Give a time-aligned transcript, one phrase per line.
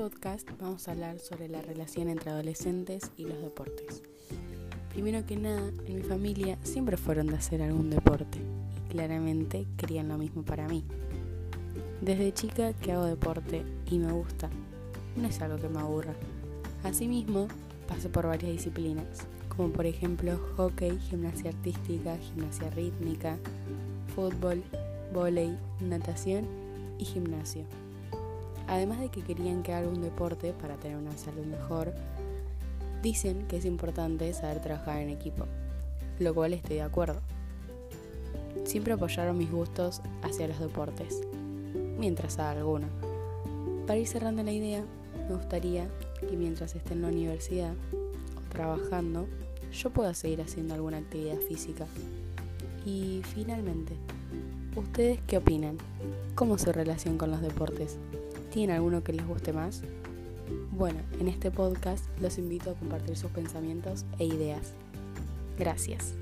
[0.00, 4.02] podcast vamos a hablar sobre la relación entre adolescentes y los deportes.
[4.92, 10.08] Primero que nada, en mi familia siempre fueron de hacer algún deporte y claramente querían
[10.08, 10.84] lo mismo para mí.
[12.00, 14.48] Desde chica que hago deporte y me gusta,
[15.16, 16.14] no es algo que me aburra.
[16.84, 17.48] Asimismo,
[17.88, 23.36] pasé por varias disciplinas, como por ejemplo hockey, gimnasia artística, gimnasia rítmica,
[24.14, 24.62] fútbol,
[25.12, 26.46] vóley, natación
[26.98, 27.64] y gimnasio.
[28.70, 31.92] Además de que querían que haga un deporte para tener una salud mejor,
[33.02, 35.44] dicen que es importante saber trabajar en equipo,
[36.20, 37.20] lo cual estoy de acuerdo.
[38.64, 41.20] Siempre apoyaron mis gustos hacia los deportes,
[41.98, 42.86] mientras haga alguno.
[43.88, 44.84] Para ir cerrando la idea,
[45.28, 45.88] me gustaría
[46.20, 49.26] que mientras esté en la universidad o trabajando,
[49.72, 51.86] yo pueda seguir haciendo alguna actividad física.
[52.86, 53.94] Y finalmente,
[54.76, 55.76] ¿ustedes qué opinan?
[56.36, 57.98] ¿Cómo es su relación con los deportes?
[58.50, 59.82] ¿Tienen alguno que les guste más?
[60.72, 64.72] Bueno, en este podcast los invito a compartir sus pensamientos e ideas.
[65.58, 66.14] Gracias.